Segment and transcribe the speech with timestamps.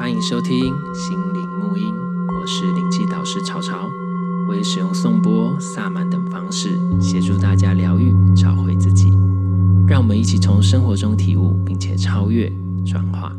[0.00, 1.94] 欢迎收听心灵沐音，
[2.34, 3.86] 我是灵气导师潮潮，
[4.48, 9.10] 我会使用颂钵、萨满等方式协助大家疗愈、找回自己。
[9.86, 12.50] 让我们一起从生活中体悟，并且超越、
[12.82, 13.30] 转化。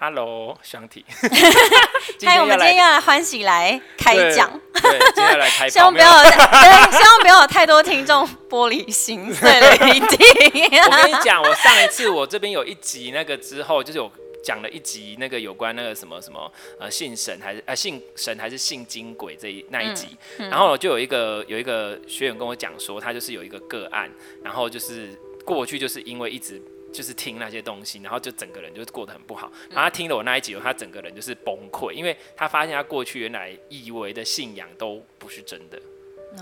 [0.00, 1.04] Hello，香体。
[2.24, 4.48] 嗨，我们今天要来欢喜来开讲。
[4.74, 5.66] 对，今天来开。
[5.68, 6.30] 希望不要，对，
[6.96, 10.16] 希望不要有太多听众玻璃心碎了一地。
[10.86, 14.08] 我跟你讲，我上一次我这边有一集那个之后，就是有
[14.40, 24.08] 讲了一集那个有关那个什么什么呃信神还是呃信神还是信金鬼这一那一集，嗯嗯、然后就有一个有一个学员跟我讲说，他就是有一个个案，
[24.44, 25.08] 然后就是
[25.44, 26.62] 过去就是因为一直。
[26.92, 29.50] 就是听那些东西，然后就整个人就过得很不好。
[29.70, 35.80] 然后他听了我那一集，他整个人就是崩溃，因为他发现他过去原来以为的信仰都不是真的。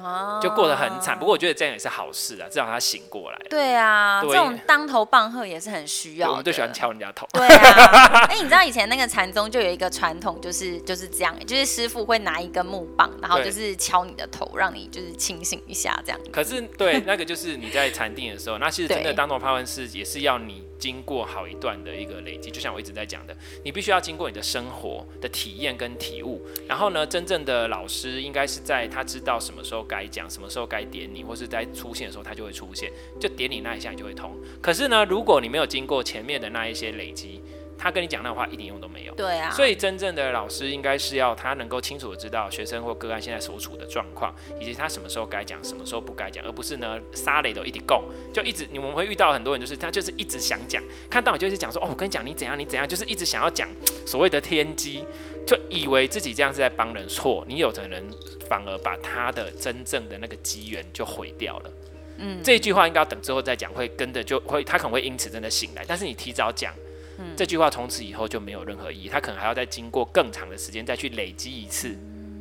[0.02, 1.18] 哦，就过得很惨。
[1.18, 3.38] 不过我觉得这样也是好事啊，至少他醒过来。
[3.48, 6.30] 对啊，对这种当头棒喝也是很需要。
[6.30, 7.26] 我们最喜欢敲人家头。
[7.32, 16.20] 对啊， 哎、欸，你知道以前那个禅宗就有一个传统，就是就是这样，就是师傅会拿一根木棒，然后就是敲你的头，让你就是清醒一下这样。
[16.32, 20.65] 可是对，那个就是你在禅定的时候，那其实真的当头棒喝是也是要你。
[20.78, 34.36] 经过好一段的一个累积，就像我一直在讲的，你必须要经过你的生活的体验跟体悟，然后呢，真正的老师应该是在他知道什么时候该讲，什么时候该点你，或是在出现的时候他就会出现，就点你那一下你就会通。
[34.60, 37.42] 可是呢，如果你没有经过前面的那一些累积，
[37.78, 39.14] 他跟你讲那话一点用都没有。
[39.14, 39.50] 对啊。
[39.50, 48.02] 所以真正的老师应该是要他能够清楚的知道学生或个案现在所处的状况，以及他什么时候该讲，什么时候不该讲，而不是呢沙雷都一直供，
[48.32, 53.68] 就一直你们会遇到很多人，就是他就是一直想讲，看到你就是讲说哦，我跟你讲你怎样你怎样，就是一直想要讲
[54.06, 55.04] 所谓的天机，
[55.46, 58.04] 就以为自己这样是在帮人错，你有的人
[58.48, 61.70] 反而把他的真正的那个机缘就毁掉了。
[62.18, 66.72] 嗯，这一句话应该要等之后再讲，会跟着就会他可能会因此真的醒来，但是你提早讲。
[67.18, 71.96] 嗯、这句话从此以后就没有任何意义，他可能还要再经过更长的时间再去累积一次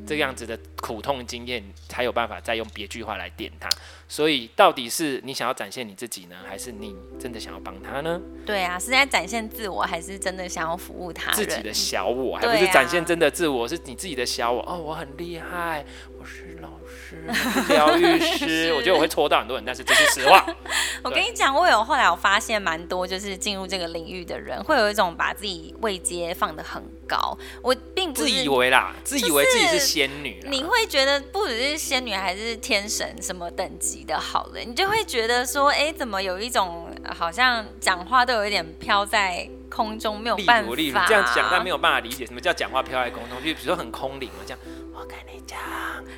[0.07, 3.67] 这样子的苦痛经验，才有办法再用别句话来点他。
[4.07, 8.21] 所以，到底是你想要展现你自己呢，还是你真的想要帮他呢？
[8.45, 11.31] 对啊，是在展现自我，还是真的想要服务他？
[11.31, 14.61] 自己的小我，还不是展现真的自我，是你自己的小我。
[14.61, 15.83] 哦，我很厉害，
[16.19, 16.69] 我是老
[17.09, 17.23] 师，
[17.69, 18.73] 疗愈师。
[18.73, 20.45] 我觉得我会戳到很多人，但是这是实话。
[21.03, 27.37] 我跟你讲，我有后来我发现蛮多，就是进入这个领域的人，会有一种把自己位阶放得很高。
[27.61, 30.39] 我并不自以为啦，自以为自己是仙女。
[30.45, 34.03] 你会觉得不只是仙女，还是天神什么等级？
[34.05, 40.73] 的好了，你就会觉得说，哎，怎么有一种好像讲话都有一点飘在空中，没有办法。
[40.75, 44.59] 例如，这样讲，但没有办法理解什么叫讲话飘在空中，就比如说很空灵嘛，这样。
[44.93, 45.59] 我跟你讲，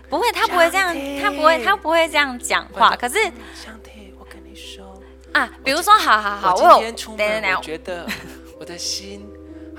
[0.10, 2.96] 不会，他不会这样，他不会，他不会这样讲话。
[2.96, 3.16] 可是，
[3.56, 4.86] 香缇，我跟你说
[5.34, 8.06] 啊，比如说，好好好，我今天出门，我觉得
[8.60, 9.28] 我的心。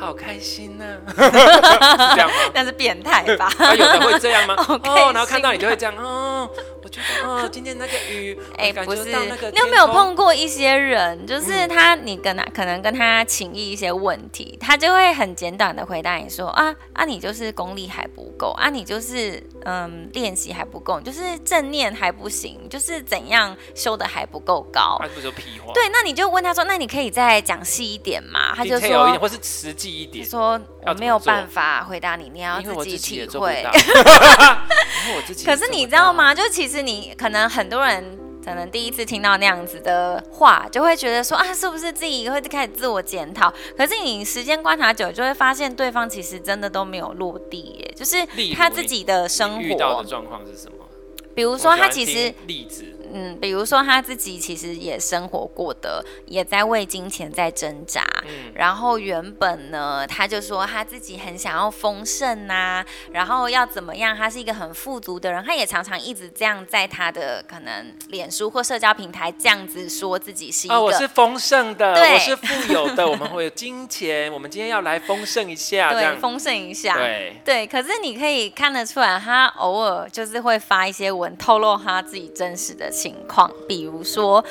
[0.00, 2.34] 好开心呐、啊， 是这样吗？
[2.54, 3.50] 那是变态吧？
[3.58, 4.54] 啊，有的会这样吗？
[4.84, 6.48] 哦，然后看到你就会这样哦。
[6.88, 24.96] 我觉得哦， 今天那个雨，哎，不是，你有没有碰过一些人，就是他，你跟他可能跟他请益一些问题，他就会很简短的回答你说啊啊，你就是功力还不够啊，你就是嗯练习还不够，就是正念还不行，就是怎样修的还不够高。
[25.00, 25.70] 他不就屁话。
[25.74, 28.54] 对，那你就问他说，那你可以再讲细一点嘛？
[28.56, 29.98] 他就说，或是实际。
[29.98, 33.66] 一点说我没有办法回答你，你要自己体会。
[35.44, 36.32] 可是你知道吗？
[36.32, 43.52] 就其实你可能很多人可能第一次听到那样子的话，就会觉得说啊，是不是自己会开始自我检讨？
[43.76, 48.16] 可是你时间观察久，就会发现对方其实真的都没有落地耶，就是
[48.54, 50.86] 他自己的生活遇到的状况是什么？
[51.34, 52.84] 比如说他其实例子。
[53.12, 58.04] 嗯，比如说他自己其实也生活过的，也在为金钱在挣扎。
[58.24, 64.16] 嗯，然后原本呢，他就说他自己很想要丰盛呐、啊，然后要怎么样？
[64.16, 70.76] 他是一个很富足的人，他也常常一直这样在他的可能脸书或社交平台这样子说自己是一个。
[70.76, 77.66] 哦，我是丰盛的， 我是富有的，我们会有金钱，我们今天要来丰盛一下， 对，丰盛一下，对对。
[77.66, 84.44] 可是你可以看得出来，他偶尔就是会发一些文，透露他自己真实的情况，比如说，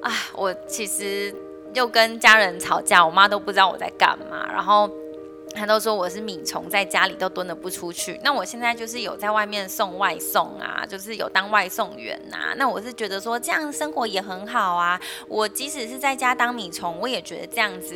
[0.00, 1.34] 啊，我其实
[1.74, 4.88] 又跟家人吵架，我妈都不知道我在干嘛，然后
[5.54, 8.20] 她都说我是米虫，在家里都蹲得不出去。
[8.22, 12.54] 那我现在就是有在外面送外送啊，就是有当外送员啊。
[12.56, 15.00] 那我是觉得说这样生活也很好啊。
[15.26, 17.94] 我即使是在家当米虫，我也觉得这样子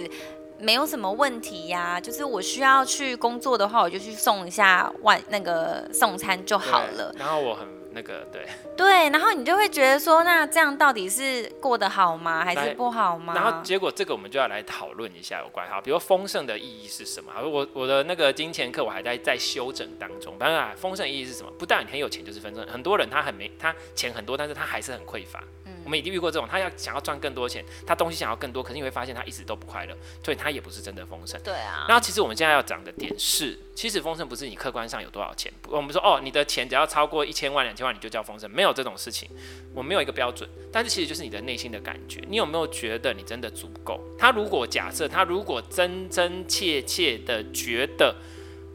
[0.59, 2.01] 没有什么问题呀。
[2.01, 7.15] 就是我需要去工作的话，我就去送一下外那个送餐就好了。
[7.17, 7.82] 然后我很。
[7.95, 8.47] 那个对
[8.77, 13.35] 对，然后你就会觉得说，那这样到底是过得好吗，还是不好吗？
[13.35, 17.33] 然后结果这个我们就要来讨论一下有关哈，比如丰盛的意义是什么？
[17.43, 20.37] 我我的那个金钱课我还在在修整当中。
[20.39, 21.51] 当然，丰盛意义是什么？
[21.59, 25.43] 不但你很有钱就是丰盛，很多人他很没他钱很多，但是他还是很匮乏。
[25.85, 31.41] 我们已经遇过这种，他要想要赚更多钱，他东西想要更多，可是你会发现他一直都不快乐，所以他也不是真的丰盛。
[31.43, 31.87] 对啊。
[31.89, 39.29] 然后其实我们现在要讲的点是，其实丰盛不是你客观上有多少钱，我们说哦，你的钱只要超过一千万、两千万，你就叫丰盛，没有这种事情，
[39.75, 40.49] 我没有一个标准。
[40.73, 44.01] 但是其实就是你的内心的感觉，你有没有觉得你真的足够？
[44.19, 48.15] 他如果假设他如果真真切切的觉得。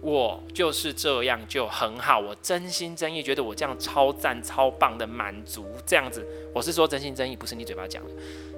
[0.02, 8.12] 我就是这样就很好，我真心真意觉得我这样超赞超棒的满足这样子，我是说真心真意，不是你嘴巴讲的，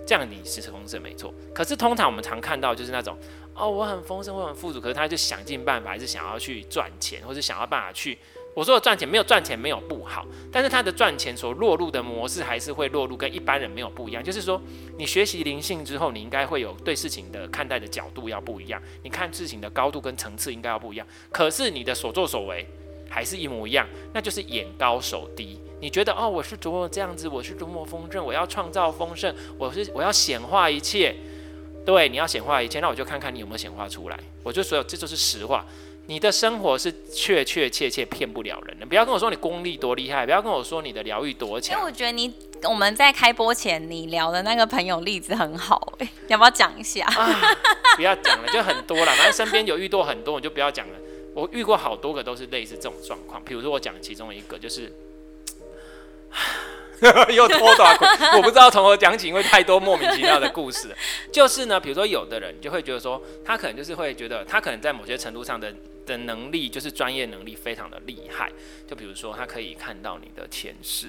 [0.06, 1.34] 这样你是丰盛没错。
[1.54, 3.18] 可是通常我们常看到就是那种，
[3.54, 8.18] 哦，我很丰盛，我很富足，可是他就想尽办法，还是想要去赚钱，或是想要办法去。
[8.56, 14.22] 我说的赚钱没有赚钱没有不好，但是他的赚钱所落入的模式还是会落入跟一般人没有不一样。
[14.22, 14.62] 就是说，
[14.98, 21.08] 你学习灵性之后，你应该会有对事情的看待的角度要不一样，你看事情的高度跟层次应该要不一样。
[21.32, 22.68] 可是你的所作所为
[23.10, 25.60] 还是一模一样，那就是眼高手低。
[25.80, 31.16] 你觉得哦，我是多么这样子，我是多么丰盛，我要创造丰盛，我是我要显化一切。
[31.86, 34.20] 对，你要显化一切，那我就看看你有没有显化出来。
[34.44, 35.66] 我就说，这就是实话。
[36.10, 41.78] 你的生活是确确切切骗不了人的，不要跟我说你功力多厉害，不要跟我说你的疗愈多强。
[41.78, 42.34] 因为我觉得你
[42.64, 47.06] 我们在开播前你聊的那个朋友例子很好，欸，要不要讲一下？
[47.06, 47.56] 啊，
[47.96, 50.96] 不要讲了，就很多了，反正身边有遇到很多，我就不要讲了。
[51.36, 54.92] 我遇过好多个都是类似这种状况，比如说我讲其中一个就是。
[57.34, 57.98] 又拖短，
[58.36, 60.96] 我不知道从何讲起，因为太多莫名其妙的故事。
[61.32, 65.74] 就是呢，比如说有的人就会觉得说，他可能就是会觉得，他可能在某些程度上的
[66.06, 68.52] 的能力，就是专业能力非常的厉害。
[68.88, 71.08] 就比如说，他可以看到你的前世，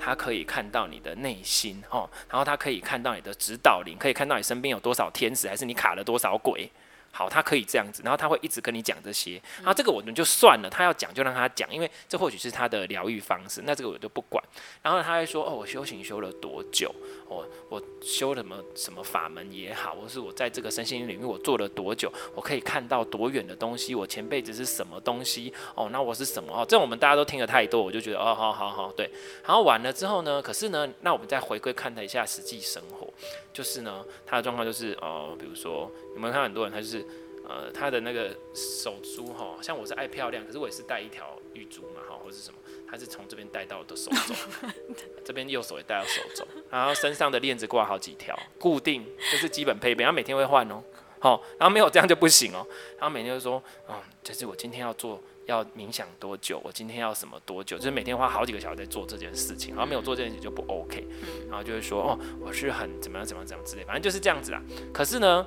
[0.00, 6.70] 他可以看到你的内心哦，然后他可以看到你的指导灵，可以看到你身边有多少天使，还是你卡了多少鬼。
[7.16, 14.44] 好，他可以这样子，然后他会一直跟你讲这些，然后这个我们就算了，他要讲就让他讲，因为这或许是他的疗愈方式，那这个我就不管。
[14.82, 16.94] 然后他会说，哦，我修行修了多久？
[17.28, 22.12] 我我修什么什么法门也好，或是我在这个身心灵领域我做了多久？
[22.34, 23.94] 我可以看到多远的东西？
[23.94, 25.52] 我前辈子是什么东西？
[25.74, 26.52] 哦，那我是什么？
[26.52, 29.10] 哦，这我们大家都听得太多，我就觉得，哦，好好好，对。
[29.44, 33.06] 然后完了之后呢，可是呢，那我们再回归看他一下实际生活。
[33.52, 37.02] 就是呢，他的状况就是，呃，比如说，有没有看很多人，他就是，
[37.48, 42.58] 呃，他的那个手珠哈，像我是爱漂亮，可是我也是戴一条玉珠嘛，哈，或者是什么，
[42.90, 44.34] 他是从这边戴到我的手肘，
[45.24, 50.82] 这边右手也戴到手肘，然后身上的链子挂好几条，固定，这是基本配备，然后每天会换哦，
[51.20, 52.66] 好，然后没有这样就不行哦，
[52.98, 55.20] 然后每天就说，嗯，就是我今天要做。
[55.46, 56.60] 要冥想多久？
[56.64, 57.76] 我今天要什么多久？
[57.76, 61.06] 就是每天花好几个小时在做这件事情，然后没有做这件事情就不 OK，
[61.48, 64.60] 然后就会说哦，我是很怎么样怎么样怎么样之类，反正就是这样子啦。
[64.92, 65.46] 可是呢，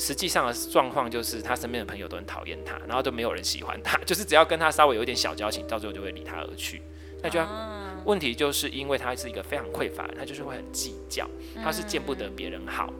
[0.00, 6.80] 实际上的状况就是他身边的朋友都很讨厌他，然后都没有人喜欢他， 就是只要跟他稍微有一点小交情，到最后就会离他而去。
[7.22, 7.38] 那就
[8.06, 11.28] 问题就是因为他是一个非常匮乏，他就是会很计较，
[11.62, 12.90] 他是见不得别人好。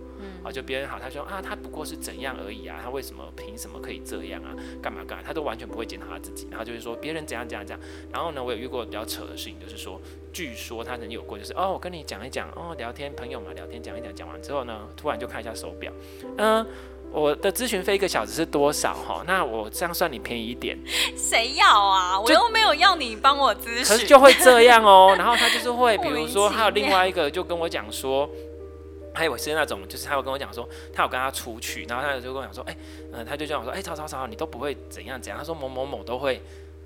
[0.42, 4.54] 啊，就别人好，他说啊，他不过是怎样而已啊，他为什么凭什么可以这样啊？
[4.82, 5.24] 干嘛干嘛？
[5.26, 7.86] 他都完全不会检讨他自己，然后就是说别人怎样怎样怎样。
[8.12, 9.98] 然后呢，我有遇过比较扯的事情，就是说，
[10.30, 15.90] 据说他曾经有过，就是哦，我跟你讲一讲，哦，聊天朋友嘛，聊天讲一讲，讲完之后呢，突然就看一下手表，
[16.36, 16.66] 嗯，
[17.12, 18.94] 我的咨询费一个小时是多少？
[18.94, 20.78] 哈，那我这样算你便宜一点。
[21.16, 22.18] 谁要啊？
[22.20, 23.84] 我又没有要你帮我咨询。
[23.84, 28.28] 可是就会这样哦， 然后他就是会，比如说，还有另外一个就跟我讲说。
[29.12, 32.78] 还有是那种，就是他有跟我讲说，他有跟他出去，然后他就跟我讲说，哎、欸，
[33.12, 35.36] 嗯、呃，他就这样说，哎、欸，曹曹曹，你都不会怎样怎样。
[35.36, 36.40] 他说某某某都会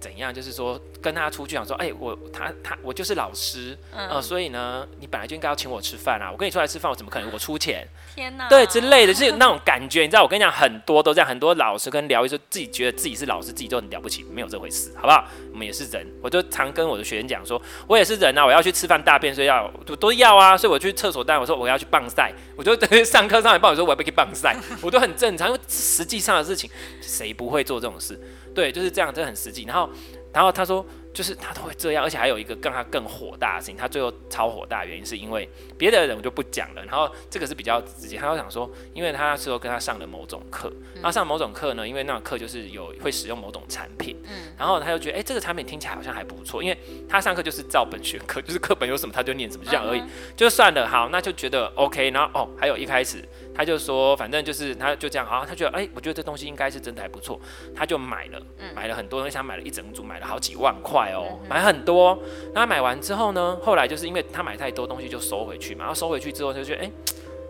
[0.05, 7.89] 怎样，就是说跟他出去讲说，哎、欸，我他他我就是老师，嗯、呃，所以呢，你本来就应该要请我吃饭啊，我跟你出来吃饭，我怎么可能我出钱？
[8.15, 15.27] 天哪，对之类的，就是那种感觉，你知道，我跟你讲，很多都这样，很多老师跟疗愈说自己觉得自己是老师，自己都很了不起，没有这回事，好不好？
[15.53, 26.69] 我们也是人，我就常跟我的学员讲说，我也是人啊，我要去吃饭大便，所以要都都要啊，所以我去厕所，但我说我要去棒赛，我就等于上课上来报，我说我要去棒赛，我都很正常，因为实际上的事情，
[27.01, 28.21] 谁不会做这种事？
[28.55, 29.65] 对，就是这样，真的很实际。
[29.65, 29.91] 然后，
[30.33, 30.85] 然后他说。
[31.15, 36.85] 就是他都会这样，而且还有一个更他更火大的事情，他最后超火大的原因是因为别的人我就不讲了。
[36.85, 44.17] 然后这个是比较直接，他就想说，因为他那时候跟他上了某种课，然后上某种课呢，因为那种课就是有会使用某种产品，
[44.59, 46.77] 然后他就觉得，哎，这个产品听起来好像还不错，因为
[47.09, 50.03] 他上课就是照本宣科， 就是课本有什么他就念什么，就这样而已，
[50.37, 52.11] 就算了，好，那就觉得 OK。
[52.11, 57.41] 然后哦，还有一开始他就说，反正就是他就这样啊，他觉得哎、欸，我觉得这东西应该是真的还不错，
[57.75, 58.43] 他就买了，
[58.75, 62.19] 买了很多东西，他买了一整组，买了好几万块哦，买很多。
[62.53, 66.85] 那他买完之后呢，后来就是因为他买太多东西就收回去嘛，然后收回去之后他就觉得哎。
[66.85, 66.93] 欸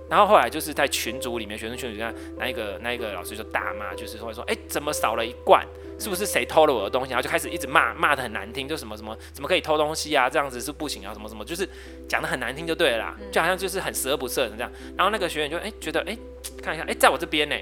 [0.08, 5.66] 然后后来就是在群组里面，学生群组里面，那一个那一个老师就大骂，就是说说，哎，怎么少了一罐？
[5.98, 7.10] 是不是谁偷了我的东西？
[7.12, 10.28] 然后就开始一直骂，骂的很难听，就什么什么，怎么可以偷东西啊？
[10.28, 11.68] 这样子是不行啊，什么什么，就是
[12.08, 14.70] 讲的很难听就对了啦，就好像就是很十恶不赦的这样。
[14.96, 16.16] 然后那个学员就哎觉得哎
[16.62, 17.56] 看一下哎在我这边呢。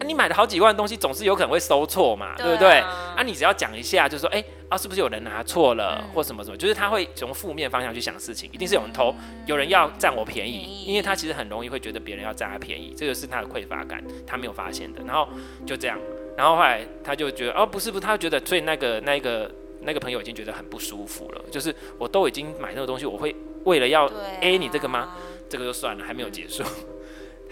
[0.00, 2.78] 啊、你买了好几万东西，总是有可能会收错嘛，对，不对？
[2.78, 6.56] 啊，你只要讲一下，就是说，哎、欸，啊，是不是有人拿错了，嗯、或什么什么？
[6.56, 15.02] 就是他会从负面方向去想事情，一定是有人偷，嗯、有人要占我便宜，因为他其实很容易会觉得别人要占他便宜，这个是他的匮乏感，他没有发现的。
[15.06, 15.28] 然后
[15.66, 15.98] 就这样，
[16.34, 19.50] 然后后来他就觉得，哦，不是不是，他就觉得，所以那个那个
[19.82, 25.00] 那个朋友已经觉得很不舒服了，就是我都已经买那个东西，我会为了要 A 你这个吗？
[25.00, 25.16] 啊、
[25.50, 26.62] 这个就算了，还没有结束。
[26.62, 26.86] 嗯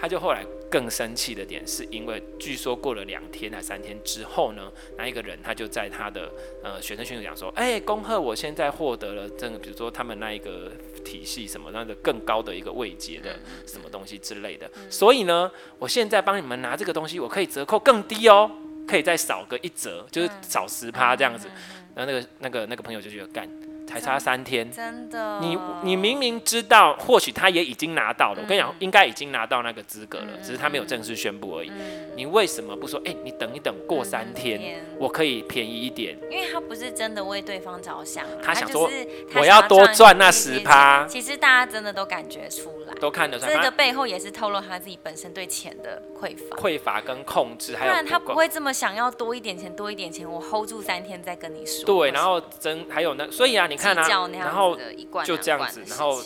[0.01, 6.31] 他就后来更生气的点，是因为据说过了两天还三天之后呢，那一个人他就在他的
[6.63, 10.71] 呃学生群组讲说，哎，恭贺我现在获得了这个，比如说他们那一个
[11.05, 13.37] 体系什么那个更高的一个位阶的
[13.67, 18.51] 什么东西之类的，所以呢，我现在帮你们拿这个东西，我可以折扣更低哦，
[18.87, 21.49] 可以再少个一折，就是少十趴这样子，
[21.95, 23.49] 然后那个那个那个朋友就觉得干。
[23.89, 25.41] 才差三天，真的。
[25.41, 28.43] 你你明明知道，或许他也已经拿到了。
[28.43, 31.73] 我跟你讲，应该已经拿到那个资格了，只是他没有正式宣布而已。
[32.15, 33.01] 你为什么不说？
[33.07, 36.19] 哎，你等一等，过三天，我可以便宜一点。
[36.31, 38.91] 因为他不是真的为对方着想，他想说
[39.35, 41.07] 我要多赚那十趴。
[41.09, 43.55] 其实大家真的都感觉出来，都看得出来。
[43.55, 51.87] 这个背后也是透露他自己本身对钱的匮乏、匮乏跟控制，还有不然他不会这么想要多一点钱，多一点钱，我 hold 住三天再跟你说。
[51.87, 54.77] 对，然后真还有那，所以啊，你看啊，然后。
[55.25, 56.23] 就这样子，然后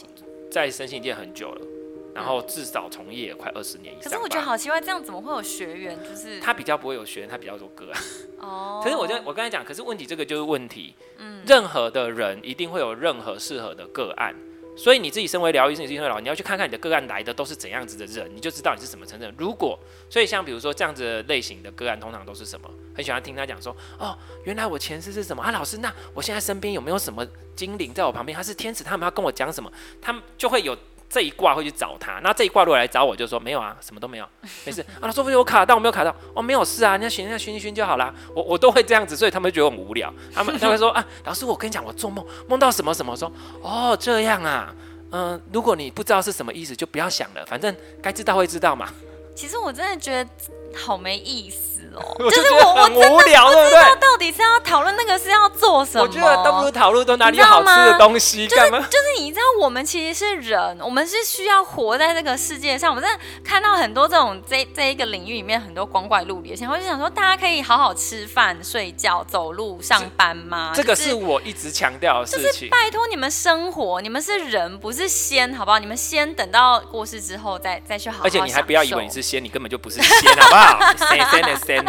[0.50, 1.66] 在身心界很久了，
[2.14, 4.10] 然后至少从业也快二十年以上。
[4.10, 5.98] 可是我觉得好奇怪，这样怎么会有学员？
[6.02, 8.02] 就是他比较不会有学员，他比较多个案。
[8.40, 8.80] 哦。
[8.84, 10.94] 可是我就我刚才讲，可是问题这个就是问题。
[11.18, 11.42] 嗯。
[11.46, 14.34] 任何的人一定会有任何适合的个案。
[14.76, 19.32] 所以你自己身为疗愈师，你自己身为疗，你要去看看你的个案来的都是怎样子的人，你就知道你是什么层次。
[19.36, 22.70] 如果所以像比如说这样子类型的个案，通常都是什么？
[22.94, 25.50] 很喜欢听他讲说，哦，原来我前世是什么啊？
[25.50, 28.34] 老师，那我现在身边有没有什么精灵在我旁边？
[28.34, 29.72] 他是天使，他们要跟我讲什么？
[30.00, 30.76] 他们就会有。
[31.12, 34.26] 这一卦会去找他，那这一卦如果来找我，就说没有啊，什么都没有，
[34.64, 35.02] 没事啊。
[35.02, 38.14] 他说不定我卡到，我没有卡到，哦，没有事啊，你要寻一下，寻一寻就好啦。
[38.34, 40.10] 我我都会这样子，所以他们觉得我很无聊。
[40.32, 44.74] 他们 他会说啊，老师，我跟你讲，我做梦梦到什么什么，说哦这样啊，
[45.10, 48.88] 嗯、呃，如果你不知道是什么意思，就不要想了，反正该知道会知道嘛。
[49.34, 50.30] 其实我真的觉得
[50.74, 52.00] 好没意思哦。
[52.30, 56.04] 就是我，我真的不知道到底是要讨论那个是要做什么。
[56.04, 58.78] 我觉得都不如讨论都哪里有好吃的东西干嘛？
[58.78, 62.94] 就是你知道，我们其实是人，我们是需要活在这个世界上。
[62.94, 70.72] 我真的看到很多这种这这一个领域里面很多光怪陆离的现象，我就想说，大家可以好好吃饭、睡觉、走路、上班吗？
[70.74, 72.42] 这个是我一直强调的事情。
[72.42, 75.78] 就是拜托你们生活，你们是人，不是仙，好不好？
[75.78, 78.24] 你们先等到过世之后再再去好好。
[78.24, 80.92] 而且你还不要以为你是仙，你根本就不是仙，好不好？
[81.08, 81.84] 仙仙的仙。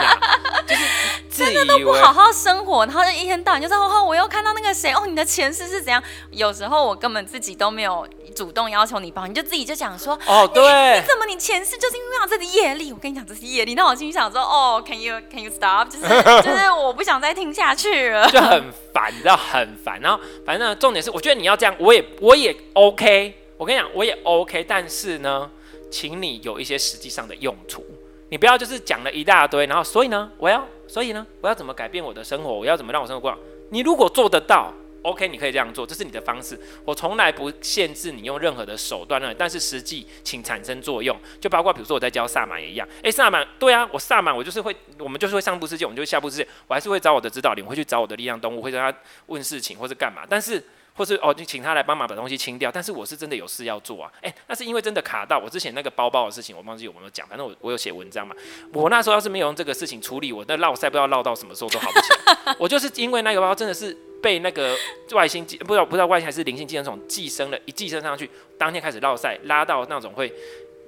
[0.65, 0.81] 就是
[1.29, 6.01] 真的都不好好生活，然后就一天到晚就说哦，我又看到那个谁哦，你的前世是怎样？
[6.31, 10.61] 有时候我根本自己都没有主动要求你帮，你就自己就讲说哦，对，
[10.99, 12.93] 你怎么你前世就是因为有这个业力？
[12.93, 15.89] 我跟你讲这是业力，那我心里想说哦，Can you Can you stop？
[15.89, 16.07] 就是
[16.43, 19.99] 就是我不想再听下去了，就 很烦，你知道很烦。
[19.99, 23.39] 然后反正重点是，我觉得你要这样，我也我也 OK。
[23.57, 25.49] 我跟你讲，我也 OK，但是呢，
[25.93, 27.85] 请你有一些实际上的用途。
[28.29, 32.51] 你不要就是讲了一大堆，然后所以呢，我要所以呢，我要怎么改变我的生活？
[32.51, 33.38] 我要怎么让我生活过？
[33.69, 34.73] 你如果做得到
[35.03, 36.59] ，OK，你可以这样做，这是你的方式。
[36.83, 41.15] 我从来不限制你用任何的手段，但是实际请产生作用。
[41.39, 48.91] 就包括比如说我在教萨满也一样，诶，萨满对啊，我萨满我就是会，我们就是会上部世界，我们就下部世界，我还是会找我的指导灵，会去找我的力量动物，会跟他
[49.27, 50.63] 问事情或是干嘛，但是。
[50.95, 52.71] 或是哦，就请他来帮忙把东西清掉。
[52.71, 57.27] 但是我是真的有事要做啊，诶、欸，那是因为真的卡到我之前那个包包的事情，我忘记有没有讲。
[57.27, 58.35] 反正我我有写文章嘛。
[58.73, 62.55] 我那时候要是没有用这个事情处理，我那绕赛不知道绕到什么时候都好不起来。
[62.59, 64.75] 我就是因为那个包真的是被那个
[65.12, 70.33] 外星寄不知道不知道外星还是灵性寄生虫寄生了，一寄生上去，当天开始绕赛，拉到那种会。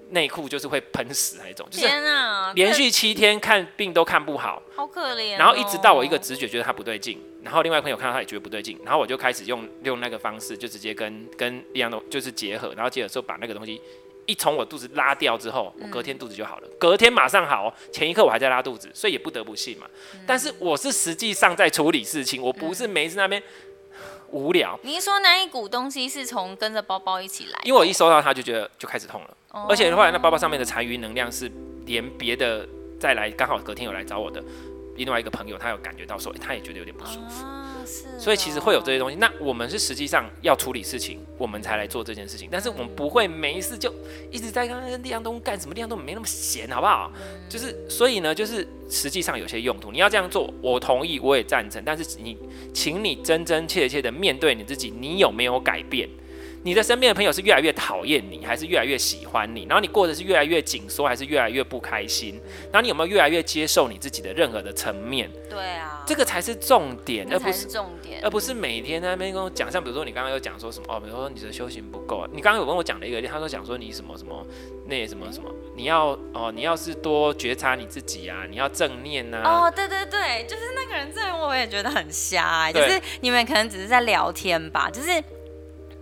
[0.10, 2.52] 内裤就是会喷屎那种，天啊！
[2.56, 5.38] 连续七天看病都看不好，好可怜。
[5.38, 13.82] 然后一直到我一个直觉觉得他不对劲，然后另外朋友看到他也觉得不对劲，然后我就开始用用那个方式，就直接跟跟一样的就是结合，然后结合之后把那个东西
[14.26, 17.74] 一从我肚子拉掉之后，我隔天肚子就好了，隔天马上好。
[17.92, 19.88] 前一刻我还在拉肚子，所以也不得不信嘛。
[20.28, 23.42] 但是我是实际上在处理事情，我不是没事那边。
[24.32, 24.78] 无聊。
[24.82, 27.60] 你说那一股东西是从跟着包包一起来？
[27.64, 31.50] 因为我一收到它就觉得就开始痛了，哦、而且后来那包包上面的残余能量是
[31.86, 32.68] 连别的
[33.00, 34.44] 再来刚好隔天有来找我的
[34.98, 37.44] 另外一个朋友，他有感觉到说，欸、他也觉得有点不舒服。
[37.44, 37.62] 啊
[38.18, 42.50] 所以其实会有这些东西，那我们是实际上要处理事情，我们才来做这件事情。
[42.52, 43.94] 但是我们不会没事就
[44.32, 47.12] 一直在跟立阳东干什么，立阳东没那么闲，好不好？
[47.48, 51.80] 就是所以呢，就是实际上有些用途，你要这样做，我同意，我也赞成。
[51.86, 52.36] 但是你，
[52.74, 56.10] 请你真真切切的面对你自己，你有没有改变？
[56.66, 59.68] 你的身边的朋友是越来越讨厌你，还是越来越喜欢你？
[59.70, 62.42] 然后你过得是越来越紧缩，还是越来越不开心？
[62.72, 65.30] 然后你有没有越来越接受你自己的任何的层面？
[65.48, 69.72] 对啊，这个才是重点，而不是重点，而不是每天在那边跟我讲。
[69.72, 72.28] 像比如说你刚刚有讲说什么哦，比如说你的修行不够啊。
[72.34, 74.44] 你刚刚有跟我讲了一个，他说讲说你什么什么
[74.88, 79.44] 那什么什么，你要哦，你要是多觉察你自己啊，你要正念呐。
[79.46, 85.24] 哦，对对对，就是那个人，这人我也觉得很瞎欸，就是你们可能只是在聊天吧，就是。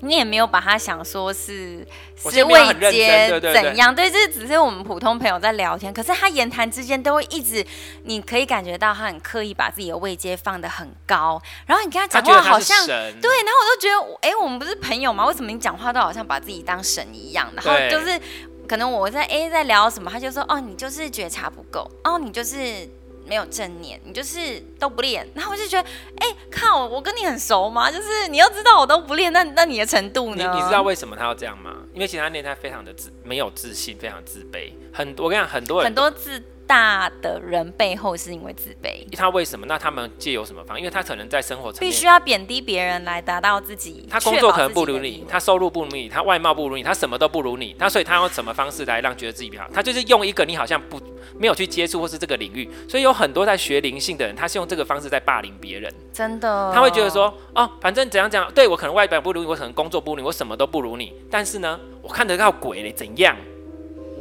[0.03, 1.85] 你也没有把他想说是
[2.17, 5.93] 是位阶怎样，对，这只是我们普通朋友在聊天。
[5.93, 7.65] 可是他言谈之间都会一直，
[8.03, 11.41] 你可以感觉到他很刻意把自己的位阶放得很高。
[11.65, 15.25] 然后你跟他讲话好像对，然后我都觉得，哎，我们不是朋友吗？
[15.25, 17.51] 为什么你讲话都好像把自己当神一样？
[17.55, 18.19] 然后就是
[18.67, 22.89] 可能我在哎在聊什么，他就说哦，你就是觉察不够，哦，你就是。
[23.25, 27.91] 没有正念，你就是都不练，然后我就觉得，哎、欸，靠，我跟你很熟吗？
[27.91, 30.51] 就是你要知道我都不练，那那你的程度呢？
[30.53, 31.77] 你你知道为什么他要这样吗？
[31.93, 34.71] 因为其实他练他非常的自没有自信，非常自卑。
[34.93, 36.43] 很，我跟你讲，很多人很多自。
[36.65, 39.65] 大的人背后是因为自卑，他为什么？
[39.67, 40.77] 那他们借由什么方？
[40.77, 44.07] 因为他可能在生活层面必须要贬低别人来达到自己。
[44.09, 47.75] 他工作可能不如你，他收入不如你，他外貌不如你，他什么都不如你。
[47.77, 49.69] 他所以他用什么方式来让觉得自己比较好？
[49.73, 50.99] 他就是用一个你好像不
[51.37, 55.93] 没有去接触或是这个领域，所以有很多在学灵性的人，他是用这个方式在霸凌别人。
[56.13, 63.35] 真的，他会觉得说哦，反正怎样怎样，对我可能外表不如你，我可能工作不如你，我什么都不如你，但是呢，我看得到鬼嘞，怎样？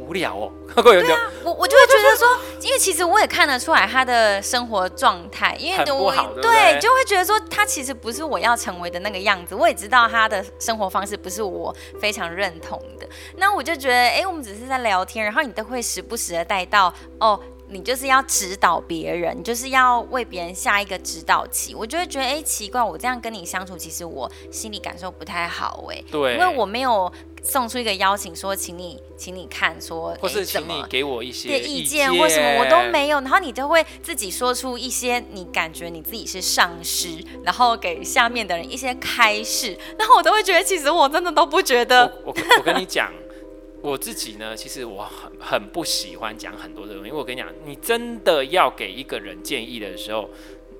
[0.07, 2.27] 无聊哦， 对啊，我我就会觉得说，
[2.61, 9.55] 因为其实我也看得出来他的生活状态，因为我对，对，对，就会觉得说他其实不是我要成为的那个样子。
[9.55, 13.07] 我也知道他的生活方式不是我非常认同的，
[13.37, 17.39] 那我就觉得，哎、欸，我们只是在聊天，然后你都会时不时的带到哦。
[17.69, 21.73] 你就是要指导别人，你就是要为别人下一个指导棋。
[21.73, 27.11] 我就会觉得，哎、欸，奇怪，我这样跟你相处，其实我心里感受不太好，哎，对，因为我没有
[27.43, 33.19] 送出一个邀请，说请你，请你看，说或是请你给我一些意见或什么，我都没有。
[33.19, 42.05] 然后你都会自己说出一些你感觉你自己是上师，然后给下面的人一些开示，然后我都会觉得，其实我真的都不觉得。
[42.25, 43.11] 我我，我跟你讲。
[43.83, 50.29] 我自己呢，其实我很很不喜欢讲很多的东西，因为我跟你讲，你真的要给一个人建议的时候，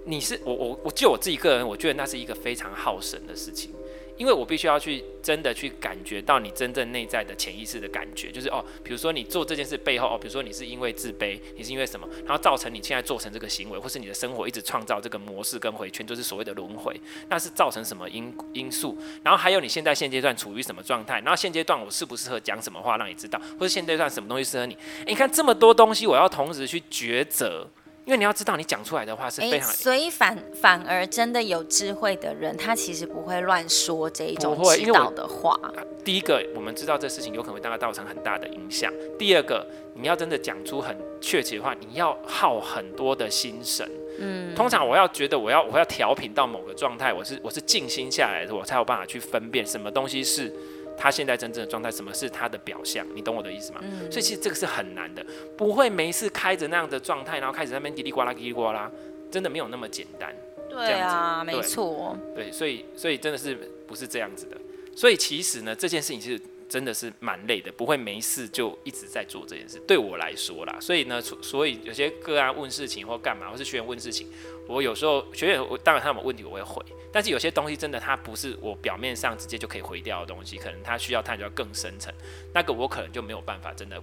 [0.05, 3.71] 你是我我我就我自己个人，我觉得那是一个非常耗神的事情。
[4.17, 16.99] 因为我必须要去真的去感觉到你真正内在的潜意识的感觉，就是哦，比如说你做这件事背后哦，比如说你是因为自卑，你是因为什么，然后造成你现在做成这个行为，或是你的生活一直创造这个模式跟回圈，就是所谓的轮回，
[17.29, 18.97] 那是造成什么因因素？
[19.23, 21.19] 然后还有你现在现阶段处于什么状态？
[21.21, 24.77] 然后现阶段我适不适合讲什么话让你知道，或者现阶段什么东西适合你？
[25.07, 27.67] 你看这么多东西，我要同时去抉择。
[28.05, 35.57] 因为你要知道，你讲出来的话是非常，所以反反而真的有智慧的人，他其实不会乱说这一种指导的话。
[36.03, 43.89] 第一个，我们知道这事情有可能会对他造成很大的影响；第二个，你要真的讲出很确切的话，你要耗很多的心神。
[44.19, 50.53] 嗯，通常我要觉得我要我要调频到某个状态，我是我是静心下来的，我才有办法去分辨什么东西是。
[50.97, 53.05] 他现在真正的状态，什么是他的表象？
[53.15, 53.79] 你懂我的意思吗？
[53.83, 55.25] 嗯、所以其实这个是很难的，
[55.57, 58.91] 不会没事开着那样的状态，然后开始在那边叽里呱啦叽里呱啦，
[59.31, 60.35] 真的没有那么简单。
[60.69, 62.17] 对啊，没错。
[62.33, 63.55] 对，所以所以真的是
[63.87, 64.57] 不是这样子的。
[64.95, 66.41] 所以其实呢，这件事情其实
[66.73, 69.79] 真的是蛮累的，不会没事就一直在做这件事。
[69.87, 74.27] 对我来说啦，所以呢，所以有些个案问事情或干嘛，或是学员问事情。
[74.67, 82.11] 我有时候学员，我当然他们问题我会回，但是有些东西真的它不是我表面上直接就可以回掉的东西，可能他需要探究更深层，
[82.55, 84.01] 那个我可能就没有办法真的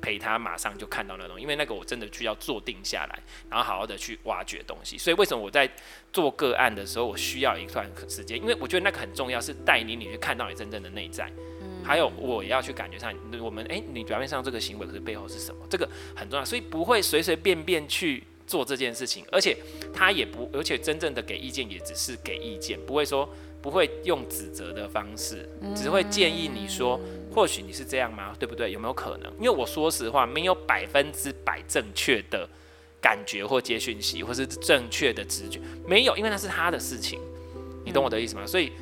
[0.00, 3.18] 陪他马上就看到那东西，因为那个我真的需要坐定下来，
[3.50, 4.96] 然后好好的去挖掘东西。
[4.96, 5.68] 所以为什么我在
[6.12, 11.32] 做个案的时候，我需要一段时间，因为我觉得那个很重要，是带领你去看到你真正的内在，
[11.84, 18.24] 还有我也要去感觉上我们诶，你表面上这个行为可是背后是什么，这个很重要，所以不会随随便便去。
[18.44, 19.56] 做这件事情，而且
[19.94, 23.26] 他也不，而且真正的给意见也只是给意见，不会说
[23.62, 27.00] 不会用指责的方式，只会建议你说，
[27.32, 28.34] 或许你是这样吗？
[28.38, 28.70] 对不对？
[28.70, 29.32] 有没有可能？
[29.38, 32.46] 因为我说实话，没有百分之百正确的
[33.00, 37.20] 感觉或接讯息，或是正确的直觉，没有，因为那是他的事情。
[37.86, 38.44] 你懂我的意思吗？
[38.44, 38.72] 所以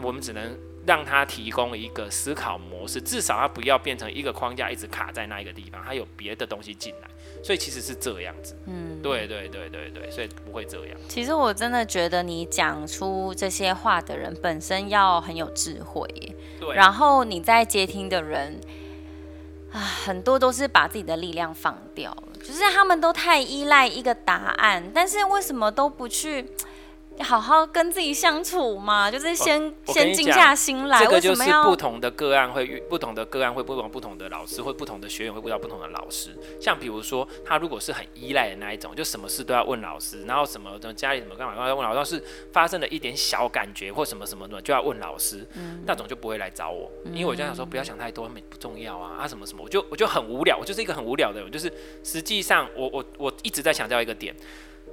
[0.00, 0.56] 我们只能
[0.88, 7.08] 让他提供一个思考模式，至少他不要变成一个框架一直卡在那一个地方，他有别的东西进来。
[7.44, 10.98] 所以其实是这样子，嗯，对对对对对，所以不会这样。
[11.08, 16.74] 其实我真的觉得你讲出这些话的人本身要很有智慧耶，对。
[16.74, 18.58] 然后你在接听的人
[19.70, 26.48] 啊，很多都是把自己的力量放掉了，就是他们都太依赖一个答案，但是为什么都不去？
[27.22, 30.98] 好好跟自己相处嘛，就是先先静下心来。
[30.98, 36.36] 这个就是不同的个案会遇不同的个案会不同不同的老师，或不同的学员会遇到不同的老师。
[36.60, 51.72] 像比如说，他如果是很依赖的那一种，就什么事都要问老师，然后什么的家里什么干嘛都要问老师，要是发生了一点小感觉或什么什么的就要问老师，嗯、那种就不会来找我，因为我就想说不要想太多，没不重要啊啊什么什么，我就我就很无聊，我就是一个很无聊的人，就是
[52.04, 54.34] 实际上我我我一直在强调一个点。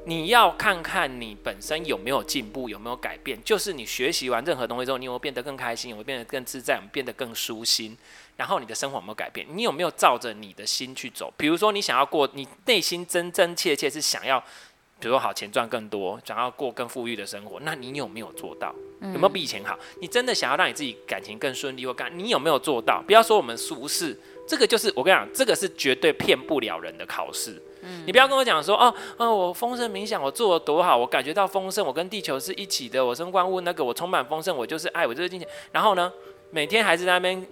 [0.08, 3.42] 你要看看你本身有没有进步，有没有改变。
[3.44, 7.98] 就是你学习完任何东西之后，你有没有变得更开心，有没有变得更自在，有没有变得更舒心？
[8.38, 9.46] 然后你的生活有没有改变？
[9.50, 11.34] 你有没有照着你的心去走？
[11.36, 14.40] 比如说，你想要过，你内心真真切切是想要，
[15.00, 18.76] 比如说好钱赚更多，想要过更富裕的生活，那你有没有做到？
[19.02, 19.78] 有没有比以前好？
[20.02, 23.02] 你真的想要让你自己感情更顺利或干，你有没有做到？
[23.08, 27.62] 不要说我们俗世，这个就是我跟你讲，这个是绝对骗不了人的考试。
[28.08, 35.48] 你不要跟我讲说哦哦，我丰盛冥想，我做的多好，我感觉到丰盛，我跟地球是一起的，我生万物那个，我充满丰盛，我就是爱，我就是金钱。
[35.72, 36.12] 然后呢，
[36.50, 37.46] 每天还是在那边，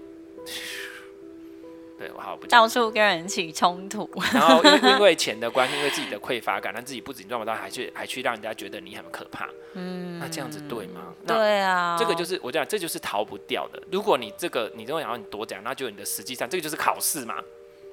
[2.04, 4.10] 对我好不到处跟人起冲突。
[4.34, 9.48] 然后因 因为钱的关系，因为自己的匮乏感，让自己不仅赚不到，还去还去让人家觉得你很可怕。
[9.76, 11.14] 嗯，那这样子对吗？
[11.26, 13.82] 对啊，这个就是我讲，这就是逃不掉的。
[13.90, 17.36] 如果你这个你认为想要你多讲，那就你的实际上这个就是考试嘛。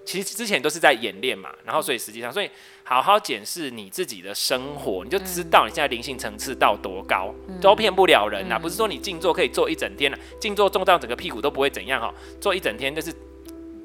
[0.03, 2.51] 其实之前都是在演练嘛，然后所以实际上，所以
[2.83, 8.59] 好好检视你自己的生活，你就知道你现在灵性层次到多高，都骗不了人呐。
[8.59, 13.15] 不是说你静坐可以坐一整天了，静坐重到整个屁股都不会怎样哈，坐一整天就是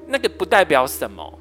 [0.08, 1.40] 那个不代表什么。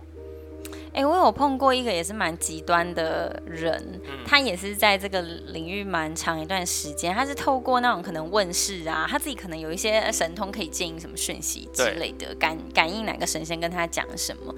[0.92, 14.54] 哎、欸，我有碰过一个也是蛮极端的人，嗯、他也是在这个领域蛮长一段时间，他是透过那种可能问世啊，他自己可能有一些神通可以建议什么讯息之类的，感感应哪个神仙跟他讲什么，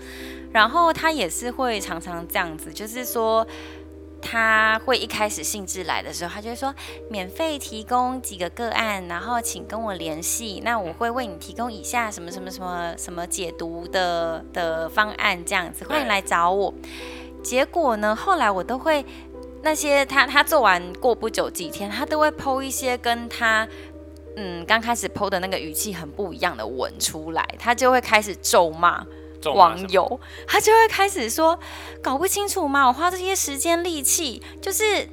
[0.52, 3.46] 然后他也是会常常这样子，就是说。
[4.20, 6.74] 他会一开始兴致来的时候，他就会说
[7.08, 16.74] 免费提供几个个案，然后请跟我联系，那我会为你提供以下什么什么什么什么解读的的方案，这样子欢迎来找我。
[17.42, 19.04] 结果呢，后来我都会
[19.62, 23.68] 那些他他做完过不久几天，他都会剖一些跟他
[24.36, 29.06] 嗯刚开始剖的那个语气很不一样的文出来，他就会开始咒骂。
[29.52, 31.58] 网友他就会开始说，
[32.02, 32.86] 搞不清楚吗？
[32.86, 35.08] 我花这些时间力气，就是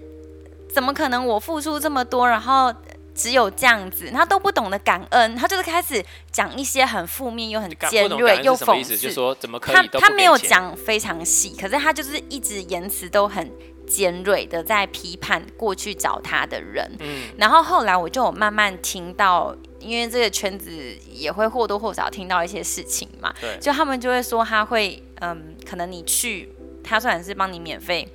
[0.74, 2.74] 怎么可能我付出这么多，然后
[3.16, 9.76] 只有这样子，他都不懂得感恩，他就是开始讲一些很负面又很尖锐又讽刺，就说怎么可以？
[9.76, 13.52] 他他没有讲非常细，可是他就是一直言辞都很
[13.86, 16.92] 尖锐的在批判过去找他的人。
[17.00, 19.56] 嗯，然后后来我就有慢慢听到。
[19.84, 20.72] 因为这个圈子
[21.12, 26.50] 也会或多或少听到一些事情嘛，对，就他们就会说他会，嗯，可能你去，
[26.84, 28.08] 他虽然是帮你免费。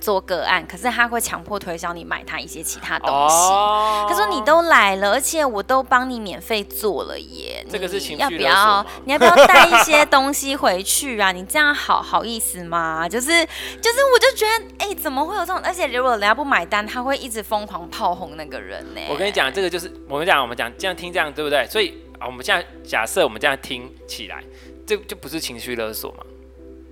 [0.00, 3.34] 做个案，可是他会强迫推销你买他一些其他东西。
[3.34, 7.64] 哦、他说你都来了，而且我都帮你免费做了耶。
[7.70, 8.18] 这个是情？
[8.18, 8.84] 要不要？
[9.04, 11.32] 你要不要带一些东西回去啊？
[11.32, 13.08] 你这样好好意思吗？
[13.08, 15.60] 就是就是，我就觉得，哎、欸，怎么会有这种？
[15.64, 19.00] 而且如果人家不买单，他会一直疯狂炮轰那个人呢。
[19.08, 21.66] 我跟你讲，这个就是我们讲，我们讲这样听这样对不对？
[21.68, 24.42] 所以啊，我们现在假设我们这样听起来，
[24.86, 26.24] 这就不是情绪勒索吗？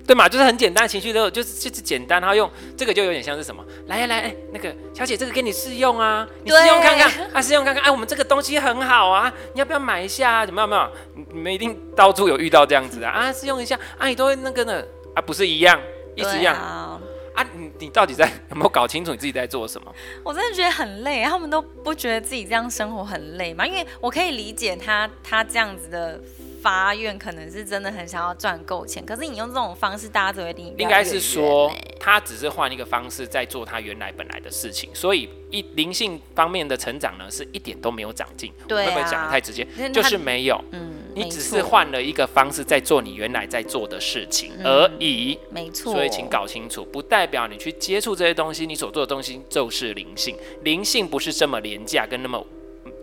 [0.09, 3.63] 对嘛，就是很简单，情绪都就是就是简单，然后用这个就有点像是什么？
[3.89, 10.47] 来来来，那个小姐，这个给你试用啊，你试用看看，啊，试用看看，哎，我们这个东西很好啊，你要不要买一下啊？
[10.47, 10.67] 怎么样？
[10.67, 10.91] 没有？
[11.35, 14.83] 你们一定到处有遇到这样子啊 啊，试用一下啊，你都会那个呢
[15.15, 15.79] 啊，不是一样，
[16.17, 16.99] 一直一样啊，
[17.35, 17.47] 啊？
[17.55, 19.95] 你你到底在有没有搞清楚你自己在做什么？
[20.25, 23.67] 我真的觉得很累，他们都不觉得自己这样生活很累嘛？
[23.67, 26.19] 因为我可以理解他他这样子的。
[26.63, 38.53] 发愿可能是真的很想要赚够钱，可是你用这种方式，大家只会离你应该是说，他只是换一个方式在做他原来本来的事情，所以一灵性方面的成长呢，是一点都没有长进。
[38.67, 39.67] 对、啊，会不会讲的太直接？
[39.93, 40.63] 就是没有。
[40.73, 45.39] 嗯，你只是换了一个方式在做你原来在做的事情而已。
[45.49, 45.93] 嗯、没错。
[45.93, 50.37] 所以请搞清楚，不代表你去接触这些东西，你所做的东西就是灵性。
[50.63, 52.45] 灵性不是这么廉价跟那么。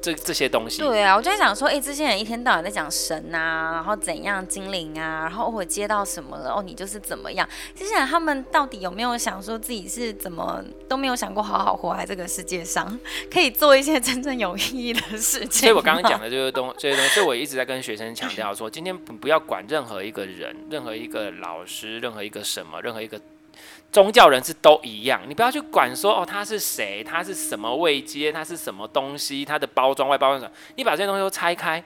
[0.05, 0.83] 这这些东西。
[0.83, 7.47] 对啊，我就在想说，哎、欸，这些人一天到晚在讲神啊，然后怎样精灵啊，然后我接到什么了，哦，你就是怎么样。
[7.73, 12.99] 这些人他们到底有没有想说自己是怎么都没有想过好好活在这个世界上，
[13.33, 15.61] 可以做一些真正有意义的事情？
[15.61, 23.19] 所以我刚刚讲的这个东 这些东西，所以我一直在跟学生强调说，今天不不要管任何一个人，任何一个老师，任何一个什么，任何一个。
[23.95, 31.81] 宗教人士都一样，你不要去管说哦，他是谁，他是什么位阶，他是什么东西，他的包装外包装什么，你把这些东西都拆开，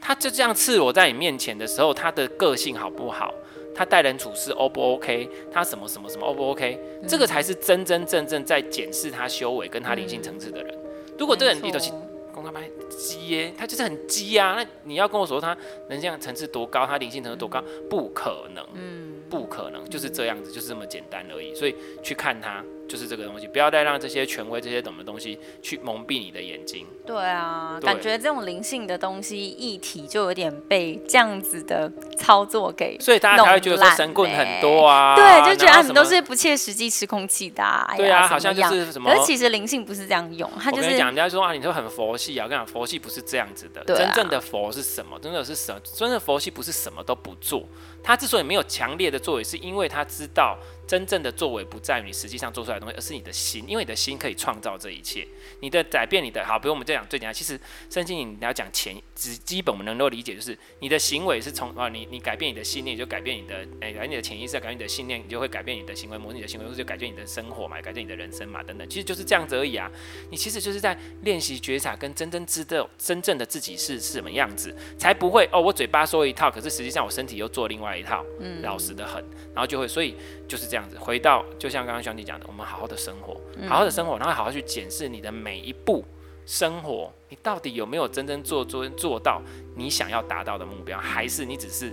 [0.00, 3.32] 他就这样赤裸在你面前的时候，他的个性好不好？
[3.76, 5.30] 他待人处事 O 不 OK？
[5.52, 6.76] 他什么什么什么 O 不 OK？
[7.00, 10.74] 嗯、这个才是真真正正在检视他修为跟他灵性层次的人。
[10.74, 11.92] 嗯、如果这个人低头去
[12.34, 15.56] 公开拍鸡耶，他就是很鸡啊，那你要跟我说他
[15.88, 18.66] 能量层次多高，他灵性层次多高，嗯、不可能。
[18.74, 19.21] 嗯。
[19.32, 21.54] 不可能，就是这样子，就是这么简单而已。
[21.54, 26.86] 所以去看它，就是这个东西，不要再让这些权威、这些懂的东西去蒙蔽你的眼睛。
[27.06, 35.16] 对啊，对感觉这种灵性的东西一体就有点被这样子的操作给，所以大家才会觉得说神棍很多啊。
[35.16, 37.90] 对，就觉得他们都是不切实际、吃空气的、啊。
[37.96, 39.10] 对啊，好像就是什么。
[39.10, 43.80] 可是其实灵性不是这样用，他就是讲人家说啊，你说很佛系啊，我跟你讲，佛系不是这样子的。
[43.80, 45.18] 啊、真正的佛是什么？
[45.18, 45.80] 真的是什么？
[45.82, 47.66] 真正的佛系不是什么都不做。
[48.02, 50.58] 他之所以没有强烈的作为，是因为他知道
[50.92, 55.26] 真正的作为不在于你实际上做出来的东西，而是你的心，因为你的心可以创造这一切。
[55.60, 69.90] 你的改变，你的好，比如我们这样讲最简单，其实圣经你要讲前，只基本我们能够理解就是你的行为是从啊，你你改变你的信念，就改变你的哎，改变你的潜意识，改变你的信念，你就会改变你的行为模拟，你的行为就改变你的生活嘛，改变你的人生嘛，等等，其实就是这样子而已啊。
[70.30, 78.52] 你其实就是在练习觉察，跟真正知道真正的自己是是什么样子，才不会哦，我嘴巴说一套，可是实际上我身体又做另外一套，嗯。
[78.62, 79.16] 老实的很，
[79.54, 80.14] 然后就会，所以
[80.46, 80.98] 就是这样子。
[80.98, 86.04] 回到就像刚刚兄弟讲的，我们好好的生活，好好的生活，然后好好去检视你的每一步
[86.46, 89.42] 生活，你到底有没有真正做做做到
[89.76, 91.92] 你想要达到的目标，还是你只是。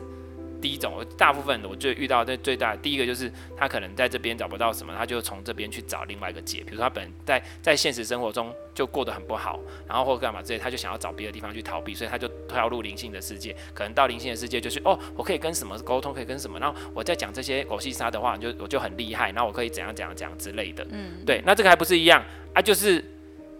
[0.62, 6.60] 第一种，大部分的我就遇到的最大的第一个就是他可能在这边找不到什么，他就从这边去找另外一个解。
[6.60, 13.56] 比如说他本来在在现实生活中就过得很不好，然后或干嘛之类，他就想要找别的地方去逃避，所以他就跳入灵性的世界。
[13.74, 20.86] 可能到灵性的世界就是哦，我可以跟什么沟通，可以跟什么，然后我在讲这些狗屁沙的话，就我就很厉害，然后我可以怎样怎样怎样之类的。
[20.91, 22.62] 嗯，对，那这个还不是一样啊？
[22.62, 23.04] 就是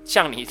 [0.04, 0.46] 像你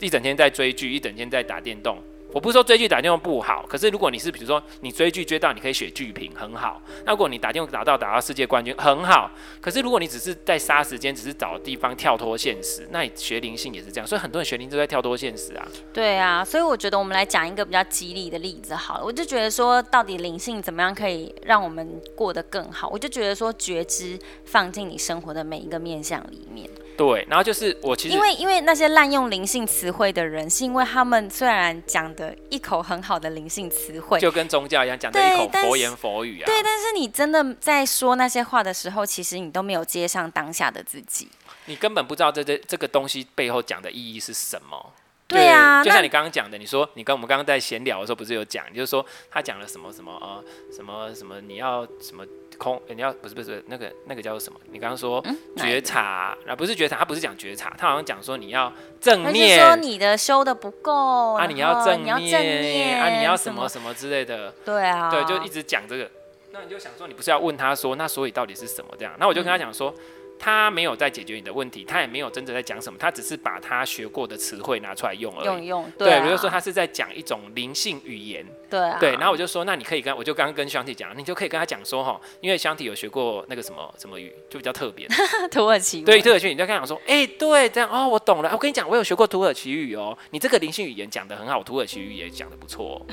[0.00, 1.98] 一整天在追剧，一整天在打电动。
[2.32, 15.66] 我不是说追剧打电话不好，可是如果你是比如说你追剧追到你可以写剧评很好，那如果你打电话打到打到世界冠军很好，可是如果你只是在杀时间，只是找地方跳脱现实，那你学灵性也是这样，所以很多人学灵都在跳脱现实啊。
[15.92, 26.68] 对啊，所以我觉得我们来讲一个比较激励的例子好了，我就觉得说到底灵性怎么样可以让我们过得更好，我就觉得说觉知放进你生活的每一个面向里面。
[26.94, 36.46] 对，然后就是我其实因为因为那些滥用灵性词汇的人，是因为他们虽然讲的一口很好的灵性词汇，就跟宗教一样讲的一口佛言佛语啊。
[36.46, 41.28] 对，但是你真的在说那些话的时候，其实你都没有接上当下的自己，
[41.66, 44.92] 你根本不知道这这这个东西背后讲的意义是什么。
[45.32, 52.24] 对啊，就像你刚刚讲的，你说你跟我们刚刚在闲聊的时候，不是有讲，就是说他讲了什么什么呃什么什么你要什么。
[52.58, 54.60] 空，欸、你要不是不是那个那个叫做什么？
[54.70, 55.24] 你刚刚说
[55.56, 66.08] 觉察，那、嗯、不是觉察，他不是讲觉察，他好像讲说你要正念，说你的修的不够啊，你要正念，你要正念啊，你要什么什么之类的，对啊，对，就一直讲这个，
[66.52, 69.12] 那你就想说，你不是要问他说，那所以到底是什么这样？
[69.18, 69.90] 那我就跟他讲说。
[69.90, 75.46] 嗯他没有在解决你的问题，他也没有真正在讲什么，他只是把他学过的词汇拿出来用而已。
[75.46, 78.44] 用用，对，啊、对，比如说他是在讲一种灵性语言。
[78.72, 78.96] 对啊。
[78.98, 85.06] 对，然后我就说，那你可以跟，我就刚刚跟香体讲，你就可以跟他讲说哈，因为香体有学过那个什么什么语，就比较特别。
[85.52, 86.00] 土耳其。
[86.00, 88.50] 对，土耳其语，你就跟他讲说，哎、欸，对，这样哦，我懂了。
[88.52, 93.04] 我跟你讲，我有学过土耳其语哦，你这个灵性语言讲的很好，土耳其语也讲的不错，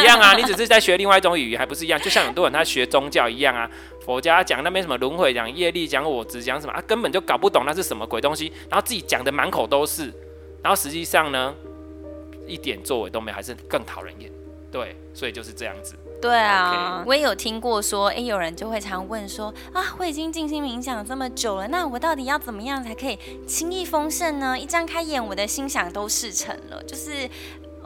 [0.00, 2.00] 一样啊，你只是在学另外一种语言，还不是一样？
[2.00, 3.68] 就像很多人他学宗教一样啊。
[4.04, 10.12] 佛家讲那边什么轮回，讲业力，讲我执，讲什么啊，根本就搞不懂那是什么鬼东西，然后自己讲的满口都是，
[10.62, 11.54] 然后实际上呢，
[12.46, 14.30] 一点作为都没有，还是更讨人厌。
[14.74, 15.94] 对，所以就是这样子。
[16.20, 17.08] 对啊，Okay.
[17.08, 24.58] 我也有听过说，哎，有人就会常问说，啊，我已经静心冥想这么久了，那我到底要怎么样才可以轻易丰盛呢？
[24.58, 27.30] 一张开眼，我的心想都事成了，就是。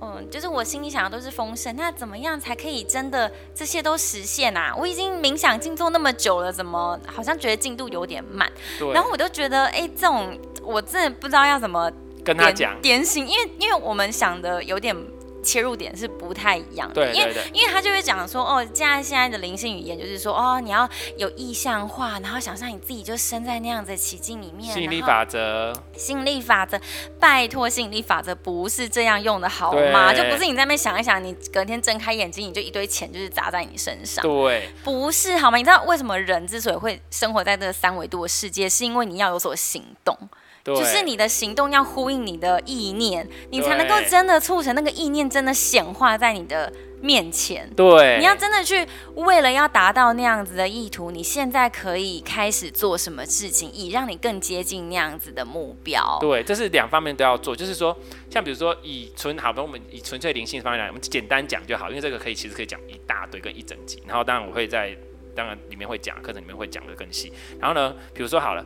[0.01, 4.72] 嗯，就是我心里想的都是丰盛，那怎么样才可以真的这些都实现啊？
[4.79, 8.48] 我已经冥想静坐那么久了，怎么好像觉得进度有点慢？
[8.79, 11.90] 对然后我就觉得，哎、欸，这种我真的不知道要怎么
[12.24, 14.94] 跟他讲点醒，因为因为我们想的有点
[15.42, 16.94] 切入点是不太一样的。
[16.94, 24.72] 对对对，因为因为他就会讲说，哦，现在现在的灵性语言就是说，哦，你要有意象化，然后想象你自己就生在那样子的奇境里面。
[24.72, 26.81] 吸引力法则，吸引力法则，
[27.18, 30.12] 拜托，吸引力法则不是这样用的好吗？
[30.12, 34.22] 就不是你在那边想一想，你隔天睁开眼睛，你就一堆钱就是砸在你身上。
[34.22, 35.57] 对，不是好吗？
[35.57, 40.16] 你知道为什么人之所以会生活在这个三维度的世界，是因为你要有所行动。
[40.64, 47.69] 就是你的行动要呼应你的意念，你才能够真的促成那个意念真的显化在你的面前。
[47.75, 56.19] 对，你要真的去为了要达到那样子的意图，你现在可以开始做什么事情，以让你更接近那样子的目标。
[56.21, 57.55] 对，这是两方面都要做。
[57.55, 57.97] 就是说，
[58.31, 64.03] 像比如说以纯好，我们以纯粹灵性方面来，我们简单讲就好，因为这个可以其实可以讲一大堆跟一整集。
[64.07, 64.97] 然后当然我会在
[65.35, 67.33] 当然里面会讲课程里面会讲的更细。
[67.61, 68.64] 然后呢，比如说好了。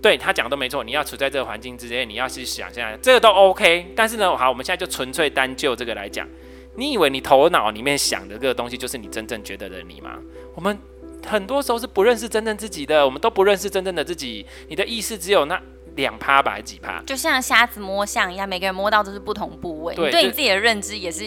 [0.00, 3.92] 对他讲的都没错，你要处在这个环境之间，你要去想象这个都 OK。
[3.96, 6.26] 但是呢，好，我们现在就纯粹单就这个来讲，
[6.76, 10.18] 你以为你头脑里面想的这个东西就是你真正觉得的你吗？
[10.54, 10.78] 我们
[11.26, 14.46] 很多时候是不认识真正自己的，我们都不认识真正的自己。
[14.68, 15.60] 你的意识只有那
[15.96, 17.02] 两趴吧，还几趴？
[17.06, 19.94] 就像瞎子摸象一样，每个人摸到都是不同部位。
[19.94, 21.24] 对，你对你自己的认知也是。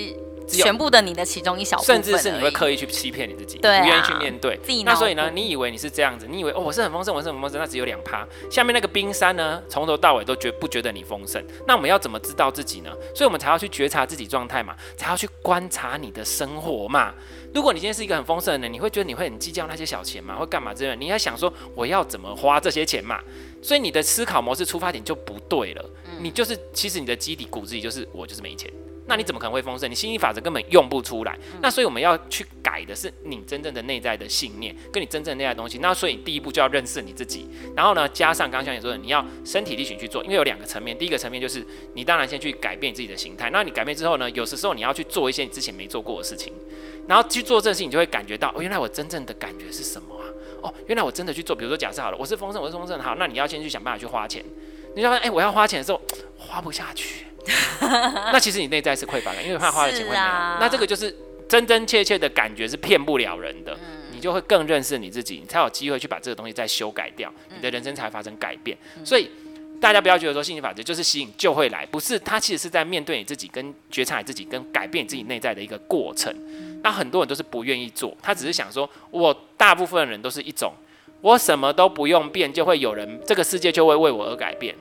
[0.57, 4.59] 全部的你的其中一小部分，甚至是你会刻意去欺骗你自己，对啊，不愿意去面对。
[4.83, 8.27] 那所以呢，你以为你是这样子，你以为哦，我是很丰盛，我是很丰盛，那只有两趴。
[8.49, 11.43] 下面那个冰山呢，从头到尾都觉不觉得你丰盛？
[11.67, 12.91] 那我们要怎么知道自己呢？
[13.15, 17.13] 所以我们才要去觉察自己状态嘛，才要去观察你的生活嘛。
[17.53, 20.35] 如果你今天是一个很丰盛的人，你会觉得你会很计较那些小钱嘛？
[20.35, 20.95] 会干嘛之类的？
[20.95, 23.19] 你要想说我要怎么花这些钱嘛？
[23.61, 25.85] 所以你的思考模式出发点就不对了。
[26.19, 28.71] 你就是其实你的基底骨子里就是我就是没钱。
[29.07, 29.89] 那你怎么可能会丰盛？
[29.89, 31.37] 你吸引力法则根本用不出来。
[31.61, 35.79] 那所以我们要去改的是你真正的内在的信念，跟你真正内在的东西。
[35.79, 40.97] 那所以第一步就要认识你自己，然后呢，加上刚刚像你说的，你要身体力行去做，因为有两个层面。
[40.97, 43.49] 第一个层面就是你当然先去改变你自己的形态。
[43.49, 46.53] 那你改变之后呢，有的时候你要去做一些你之前没做过的事情，
[47.07, 50.25] 然后去做这事情，你就会感觉到哦，原来我真正的感觉是什么啊？
[50.61, 51.55] 哦，原来我真的去做。
[51.55, 54.45] 比如说假设好了，我是丰盛，我是丰盛，好，那你要先去想办法去花钱。
[54.95, 55.99] 你要发现，哎，我要花钱的时候
[56.37, 57.25] 花不下去。
[57.81, 60.21] 那其实你内在是匮乏的，因为怕花的钱会没有。
[60.21, 61.15] 啊、那这个就是
[61.47, 68.77] 真真切切的感觉是骗不了人的，嗯、你就会更认识你自己，你才有机会去把这个东西再修改掉，嗯、你的人生才发生改变。
[68.97, 69.29] 嗯、所以
[69.81, 76.31] 大家不要觉得说吸引力法则就是吸引就会来，不是，它其实是在面对你自己，跟觉察你自己，跟改变你自己内在的一个过程。
[76.47, 80.71] 嗯、那很多人都是不愿意做，他只是想说，我大部分人都是一种，
[81.21, 84.75] 我什么都不用变，就会有人，这个世界就会为我而改变。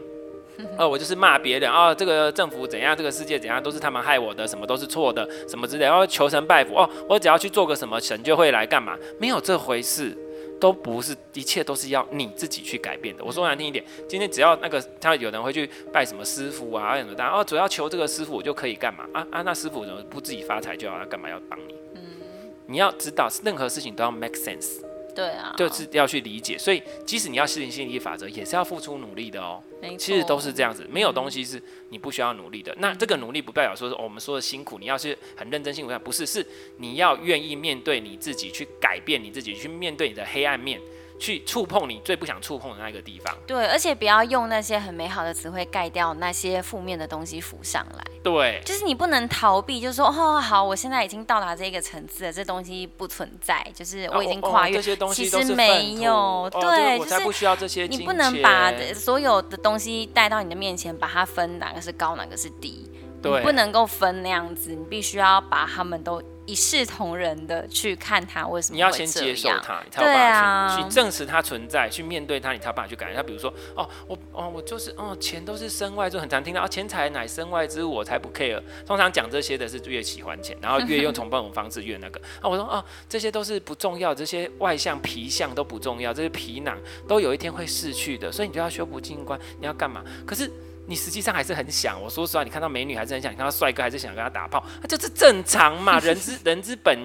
[0.79, 8.97] 哦，我就是骂别人哦，这个政府怎样，这个世界怎样，都是他们害我的，什么都是错的，什么之类，然后求神拜佛哦，我只要去做个什么，神就会来干嘛？
[9.19, 10.17] 没有这回事，
[10.61, 13.25] 都不是，一切都是要你自己去改变的。
[13.25, 19.43] 我说难听一点，今天只要那个他有人会去拜什么师傅啊，什么的哦，主要求这个师傅，我就可以干嘛啊啊？
[19.43, 21.75] 那师傅怎么不自己发财就要干嘛要帮你？
[21.95, 22.01] 嗯，
[22.67, 24.81] 你要知道，任何事情都要 make sense。
[25.13, 29.61] 对啊，就是要去理解，所以即使你要适应吸引力法则，也是要付出努力的哦。
[29.99, 32.75] 其实都是这样子，没有东西是你不需要努力的。
[32.79, 36.45] 那这个努力不代表说是我们说的辛苦，你要是很认真辛苦，那不是，是
[36.79, 40.81] 你要愿意面对你自己，去改变你自己，去面对你的黑暗面。
[41.21, 43.37] 去触碰你最不想触碰的那个地方。
[43.47, 48.05] 对，而且不要用那些很美好的词汇盖掉那些负面的东西浮上来。
[48.23, 54.77] 对，就是你不能逃避，就是说，哦，好，我现在已经到达这个层次了，这东西不存在，就是我已经跨越。
[54.77, 57.87] 哦哦、这些东西其实没有，对，哦、我才不需要这些。
[57.87, 62.91] 你不能把所有的东西带到你的面前，把它分哪个是高，哪个是低。
[63.23, 66.23] 对，你不能够分那样子，你必须要把他们都。
[66.51, 68.75] 一视同仁的去看他为什么？
[68.75, 73.23] 你要先接受他，你才有办法去、啊、去证实他存在，去面对他，你才有办法去改变他。
[73.23, 78.61] 比如说，哦，我哦，我就是哦，钱都是身外之物，很常听到啊，钱财乃身外之物，我才不 care。
[78.85, 82.49] 通常讲这些的是越喜欢钱，然后越用崇拜的方式越那个 啊。
[82.49, 90.03] 我说哦，这些都是不重要，这些外向皮相都不重要，这些皮囊都有一天会逝去的，所以你就要修补净观，你要干嘛？
[90.27, 90.51] 可是。
[90.91, 96.99] 你实际上还是很想，我说实话，你看到美女还是很想，你看到帅哥还是想跟他打炮，那就是正常嘛， 人之人之本，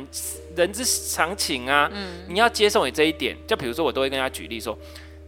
[0.55, 1.87] 人之常情啊。
[1.93, 4.75] 嗯，你要接受你这一点，就比如说我都会跟他举例说。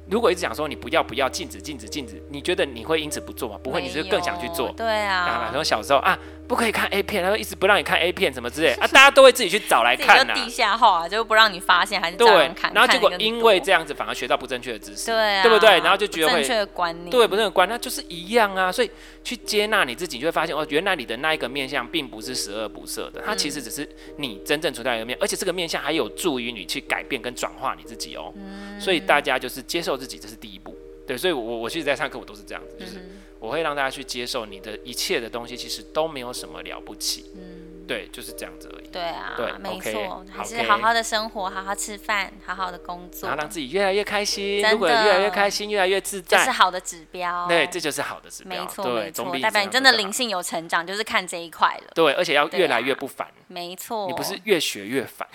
[0.10, 3.60] 如果一直讲说你不要不要禁止禁止禁止，你觉得你会因此不做吗？
[3.62, 4.72] 不会，你是更想去做。
[4.72, 5.50] 对啊。
[5.52, 10.33] 然后小时候啊，不可以看 A 片，他说一直不让你看 A 片什么之类 啊，大家都会自己去找来看呐。
[10.33, 12.71] 地下化就不让你发现，还是这样看。
[12.73, 15.69] 然后结果因为这样子反而学到不正确的知识，对啊，对不对？
[15.79, 18.71] 然后就觉得会正确的观念，对，不正确观念，那就是一样啊。
[18.71, 18.89] 所以
[19.23, 28.33] 去接纳你自己，就会发现哦，原来你的那一个面相并不是十恶不赦的，它其实只是你真正存在一个面，而且这个面相还有助于你去改变跟转化你自己哦。
[28.79, 30.77] 所以大家就是接受自己，这是第一步。
[31.08, 33.02] 对，所以我，我我其实，在上课我都是这样子，就是
[33.39, 37.31] 我会让大家去接受你的一切的东西，其实都没有什么了不起。
[37.36, 37.63] 嗯。
[37.88, 38.88] 对，就是这样子而已。
[38.90, 44.62] 对啊，对没错还是好好的生活，好好吃饭，好好的工作，然后让自己越来越开心。
[44.71, 47.48] 如果越来越开心，越来越自在，这是好的指标。
[47.48, 48.62] 对，这就是好的指标。
[48.62, 51.92] 没错，对，没错，代表你真的灵性有成长，就是看这一块了。
[51.96, 53.25] 对，而且要越来越不烦。
[53.48, 55.25] 没错，你不是越学越烦。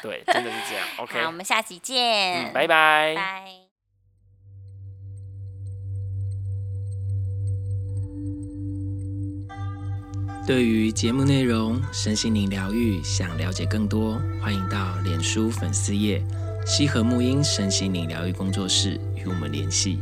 [0.00, 0.86] 对，真的是这样。
[1.02, 2.44] OK，好，我们下期见。
[2.44, 3.14] 嗯，拜拜。
[3.16, 3.67] 拜。
[10.48, 16.24] 对于节目内容、身心灵疗愈，想了解更多，欢迎到脸书粉丝页
[16.64, 19.98] “西和沐音身心灵疗愈工作室”与我们联系。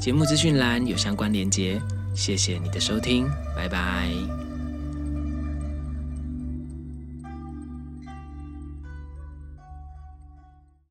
[0.00, 1.78] 节目资讯栏有相关连结。
[2.14, 4.41] 谢谢你的收听，拜拜。